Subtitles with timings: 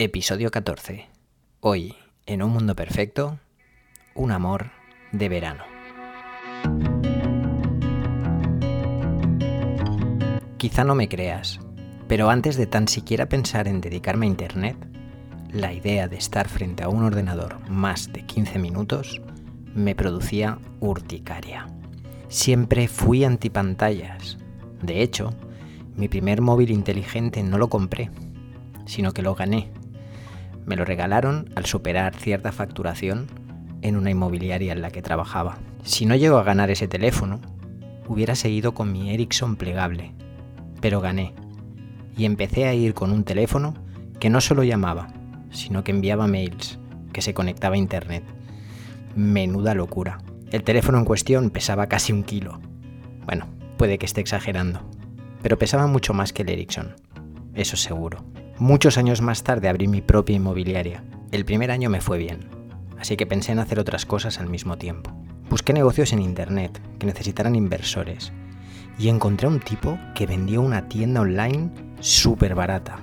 [0.00, 1.08] Episodio 14.
[1.60, 1.94] Hoy,
[2.26, 3.38] en un mundo perfecto,
[4.16, 4.72] un amor
[5.12, 5.62] de verano.
[10.56, 11.60] Quizá no me creas,
[12.08, 14.76] pero antes de tan siquiera pensar en dedicarme a Internet,
[15.52, 19.22] la idea de estar frente a un ordenador más de 15 minutos
[19.76, 21.68] me producía urticaria.
[22.26, 24.38] Siempre fui antipantallas.
[24.82, 25.32] De hecho,
[25.94, 28.10] mi primer móvil inteligente no lo compré,
[28.86, 29.70] sino que lo gané
[30.66, 33.26] me lo regalaron al superar cierta facturación
[33.82, 35.58] en una inmobiliaria en la que trabajaba.
[35.82, 37.40] Si no llego a ganar ese teléfono,
[38.08, 40.12] hubiera seguido con mi Ericsson plegable,
[40.80, 41.34] pero gané
[42.16, 43.74] y empecé a ir con un teléfono
[44.20, 45.08] que no solo llamaba,
[45.50, 46.78] sino que enviaba mails,
[47.12, 48.24] que se conectaba a internet.
[49.16, 50.18] Menuda locura.
[50.50, 52.60] El teléfono en cuestión pesaba casi un kilo.
[53.26, 54.80] Bueno, puede que esté exagerando,
[55.42, 56.94] pero pesaba mucho más que el Ericsson,
[57.54, 58.24] eso seguro.
[58.58, 61.02] Muchos años más tarde abrí mi propia inmobiliaria.
[61.32, 62.48] El primer año me fue bien,
[63.00, 65.10] así que pensé en hacer otras cosas al mismo tiempo.
[65.50, 68.32] Busqué negocios en Internet que necesitaran inversores
[68.96, 73.00] y encontré a un tipo que vendía una tienda online súper barata,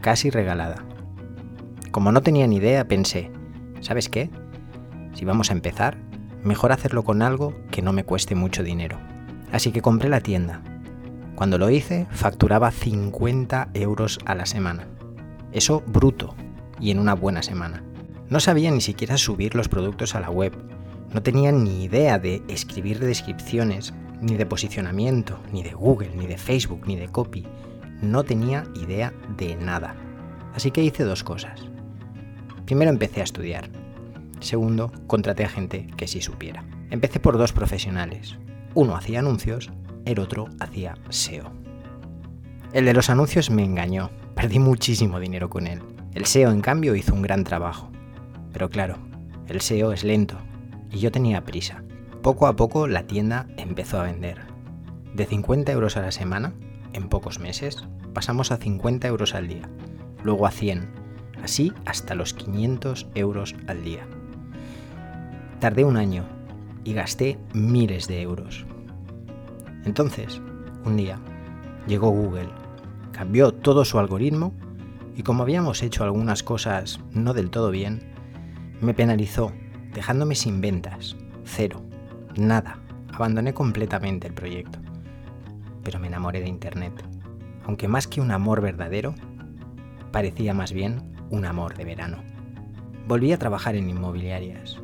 [0.00, 0.84] casi regalada.
[1.92, 3.30] Como no tenía ni idea, pensé,
[3.80, 4.30] ¿sabes qué?
[5.14, 5.96] Si vamos a empezar,
[6.42, 8.98] mejor hacerlo con algo que no me cueste mucho dinero.
[9.52, 10.60] Así que compré la tienda
[11.38, 14.88] cuando lo hice, facturaba 50 euros a la semana.
[15.52, 16.34] Eso bruto
[16.80, 17.82] y en una buena semana.
[18.28, 20.52] No sabía ni siquiera subir los productos a la web.
[21.12, 26.36] No tenía ni idea de escribir descripciones, ni de posicionamiento, ni de Google, ni de
[26.36, 27.46] Facebook, ni de copy.
[28.02, 29.96] No tenía idea de nada.
[30.54, 31.60] Así que hice dos cosas.
[32.66, 33.70] Primero empecé a estudiar.
[34.40, 36.64] Segundo, contraté a gente que sí supiera.
[36.90, 38.38] Empecé por dos profesionales.
[38.74, 39.70] Uno hacía anuncios
[40.08, 41.52] el otro hacía SEO.
[42.72, 45.82] El de los anuncios me engañó, perdí muchísimo dinero con él.
[46.14, 47.90] El SEO, en cambio, hizo un gran trabajo.
[48.52, 48.96] Pero claro,
[49.48, 50.38] el SEO es lento
[50.92, 51.82] y yo tenía prisa.
[52.22, 54.38] Poco a poco la tienda empezó a vender.
[55.12, 56.52] De 50 euros a la semana,
[56.92, 57.84] en pocos meses,
[58.14, 59.68] pasamos a 50 euros al día,
[60.22, 60.88] luego a 100,
[61.42, 64.06] así hasta los 500 euros al día.
[65.58, 66.24] Tardé un año
[66.84, 68.66] y gasté miles de euros.
[69.84, 70.40] Entonces,
[70.84, 71.18] un día,
[71.88, 72.67] llegó Google,
[73.18, 74.54] cambió todo su algoritmo
[75.16, 78.12] y como habíamos hecho algunas cosas no del todo bien,
[78.80, 79.50] me penalizó,
[79.92, 81.82] dejándome sin ventas, cero,
[82.36, 82.78] nada.
[83.12, 84.78] Abandoné completamente el proyecto.
[85.82, 86.92] Pero me enamoré de Internet.
[87.64, 89.16] Aunque más que un amor verdadero,
[90.12, 92.18] parecía más bien un amor de verano.
[93.08, 94.78] Volví a trabajar en inmobiliarias.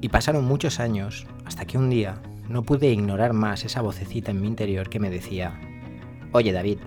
[0.00, 4.40] Y pasaron muchos años hasta que un día no pude ignorar más esa vocecita en
[4.40, 5.60] mi interior que me decía,
[6.32, 6.78] oye David,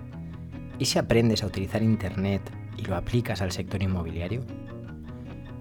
[0.80, 2.42] ¿y si aprendes a utilizar Internet
[2.76, 4.42] y lo aplicas al sector inmobiliario?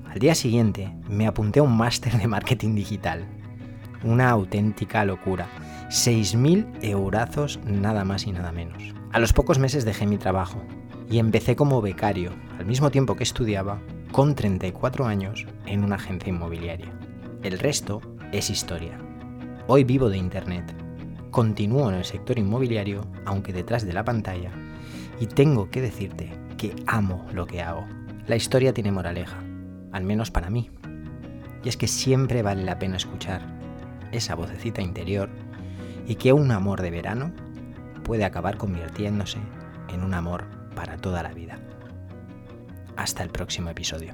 [0.06, 3.28] Al día siguiente me apunté a un máster de marketing digital.
[4.04, 5.48] Una auténtica locura.
[5.90, 8.82] 6.000 eurazos nada más y nada menos.
[9.12, 10.64] A los pocos meses dejé mi trabajo
[11.10, 13.82] y empecé como becario, al mismo tiempo que estudiaba,
[14.12, 16.94] con 34 años, en una agencia inmobiliaria.
[17.44, 18.98] El resto es historia.
[19.68, 20.74] Hoy vivo de Internet.
[21.30, 24.52] Continúo en el sector inmobiliario, aunque detrás de la pantalla,
[25.20, 27.86] y tengo que decirte que amo lo que hago.
[28.28, 29.38] La historia tiene moraleja,
[29.92, 30.70] al menos para mí.
[31.64, 33.42] Y es que siempre vale la pena escuchar
[34.12, 35.30] esa vocecita interior
[36.08, 37.34] y que un amor de verano
[38.04, 39.40] puede acabar convirtiéndose
[39.90, 41.60] en un amor para toda la vida.
[42.96, 44.14] Hasta el próximo episodio.